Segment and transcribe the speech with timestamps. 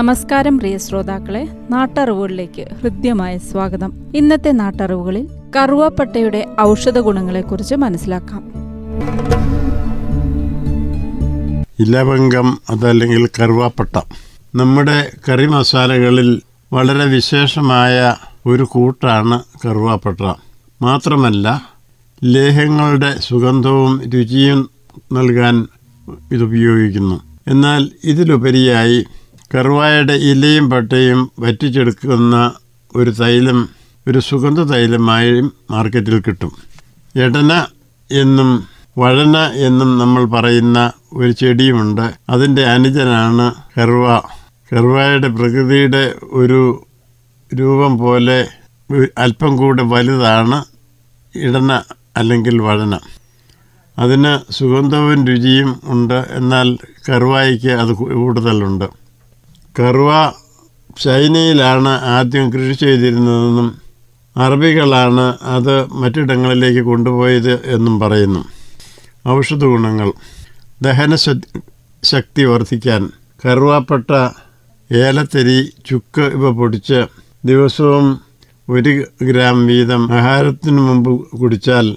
[0.00, 3.92] നമസ്കാരം പ്രിയ ശ്രോതാക്കളെ നാട്ടറിവുകളിലേക്ക് ഹൃദ്യമായ സ്വാഗതം.
[4.14, 8.52] ഇന്നത്തെ നാട്ടറിവുകളിൽ കറുവാപ്പട്ടയുടെ ഔഷധ ഗുണങ്ങളെക്കുറിച്ച് മനസ്സിലാക്കാം.
[11.78, 14.00] ഇലവംഗം അതല്ലെങ്കിൽ കറുവാപ്പട്ട.
[14.54, 20.34] നമ്മുടെ കറി മസാലകളിൽ വളരെ വിശേഷമായ ഒരു കൂട്ടാണ് കറുവാപ്പട്ട.
[20.82, 21.62] മാത്രമല്ല
[22.24, 24.70] ലേഹങ്ങളുടെ സുഗന്ധവും രുചിയും
[25.12, 25.66] നൽകാൻ
[26.32, 29.04] ഇതുപയോഗിക്കുന്നു എന്നാൽ ഇതിലുപരിയായി
[29.54, 32.52] കറുവായുടെ ഇലയും പട്ടയും വറ്റിച്ചെടുക്കുന്ന
[32.96, 33.68] ഒരു തൈലം
[34.08, 36.52] ഒരു സുഗന്ധ തൈലമായും മാർക്കറ്റിൽ കിട്ടും.
[37.16, 37.66] എടന
[38.10, 38.64] എന്നും
[38.98, 42.14] വഴന എന്നും നമ്മൾ പറയുന്ന ഒരു ചെടിയുമുണ്ട്.
[42.30, 44.22] അതിന്റെ അനുജനാണ് കറുവ.
[44.72, 46.84] കറുവയുടെ പ്രകൃതിയുടെ ഒരു
[47.54, 48.48] രൂപം പോലെ
[49.18, 50.64] അല്പം കൂടെ വലുതാണ്
[51.34, 51.82] ഇടന
[52.16, 52.98] അല്ലെങ്കിൽ വഴന.
[53.98, 56.26] അതിന് സുഗന്ധവും രുചിയും ഉണ്ട്.
[56.30, 59.09] എന്നാൽ കറുവായ്ക്ക് അത് കൂടുതലുണ്ട്.
[59.78, 60.32] കറുവ
[61.00, 63.78] ചൈനയിലാണ് ആദ്യം കൃഷി ചെയ്തിരുന്നതെന്നും
[64.36, 68.44] അറബികളാണ് അത് മറ്റിടങ്ങളിലേക്ക് കൊണ്ടുപോയത് എന്നും പറയുന്നു.
[69.28, 70.12] ഔഷധ ഗുണങ്ങൾ.
[70.82, 71.14] ദഹന
[72.04, 73.10] ശക്തി വർദ്ധിക്കാൻ
[73.46, 74.10] കറുവാപ്പട്ട
[74.92, 77.06] ഏലത്തരി ചുക്ക് ഇവ പൊടിച്ച്
[77.44, 78.20] ദിവസവും
[78.68, 81.96] ഒരു ഗ്രാം വീതം ആഹാരത്തിന് മുമ്പ് കുടിച്ചാൽ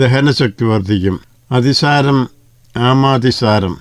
[0.00, 1.20] ദഹനശക്തി വർദ്ധിക്കും.
[1.52, 2.28] അതിസാരം
[2.76, 3.74] ആമാതിസാരം.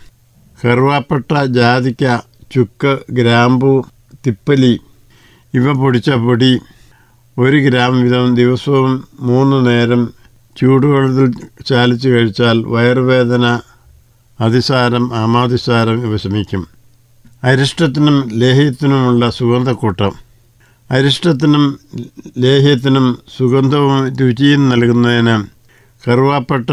[0.66, 3.72] കറുവാപ്പട്ട ജാതിക്ക ചുക്ക് ഗ്രാമ്പു
[4.28, 4.80] തിപ്പലി
[5.54, 6.60] ഇവ പൊടിച്ച പൊടി
[7.38, 10.02] ഒരു ഗ്രാം വീതം ദിവസവും മൂന്ന് നേരം
[10.58, 11.30] ചൂടുവെള്ളത്തിൽ
[11.66, 13.46] ചാലിച്ച് കഴിച്ചാൽ വയറുവേദന
[14.40, 16.68] അതിസാരം ആമാതിസാരം ഇവ ശമിക്കും.
[17.44, 20.14] അരിഷ്ടത്തിനും ലേഹ്യത്തിനുമുള്ള സുഗന്ധക്കൂട്ടം.
[20.92, 21.80] അരിഷ്ടത്തിനും
[22.38, 25.36] ലേഹ്യത്തിനും സുഗന്ധവും രുചിയും നൽകുന്നതിന്
[26.04, 26.70] കറുവാപ്പട്ട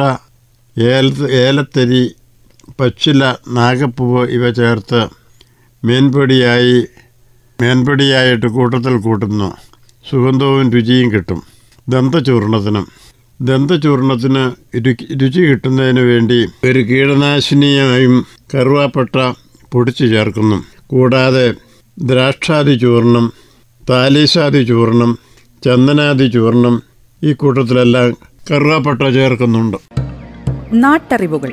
[0.79, 1.07] ഏല
[1.45, 2.03] ഏലത്തരി
[2.81, 5.01] പച്ചില നാഗപ്പൂവ് ഇവ ചേർത്ത്
[5.85, 6.85] മേൻപൊടിയായി
[7.63, 9.55] മേൻപൊടിയായിട്ട് കൂട്ടത്തിൽ കൂട്ടുന്നു.
[10.11, 11.43] സുഗന്ധവും രുചിയും കിട്ടും.
[11.89, 12.87] ദന്തചൂർണത്തിനും.
[13.41, 14.51] ദന്തചൂർണത്തിന്
[15.23, 19.33] രുചി കിട്ടുന്നതിന് വേണ്ടി ഒരു കീടനാശിനിയായും കറുവാപ്പട്ട
[19.73, 20.65] പൊടിച്ചു ചേർക്കുന്നു.
[20.87, 21.55] കൂടാതെ
[21.99, 23.33] ദ്രാക്ഷാദി ചൂർണം
[23.91, 25.19] താലീശാദി ചൂർണം
[25.65, 26.83] ചന്ദനാദി ചൂർണം
[27.25, 28.17] ഈ കൂട്ടത്തിലെല്ലാം
[28.51, 29.77] കറുവാപ്പട്ട ചേർക്കുന്നുണ്ട്.
[30.73, 31.53] നാട്ടറിവുകൾ.